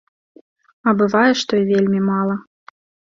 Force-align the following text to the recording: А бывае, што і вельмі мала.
А 0.87 0.93
бывае, 1.01 1.29
што 1.41 1.51
і 1.65 1.67
вельмі 1.71 1.99
мала. 2.09 2.35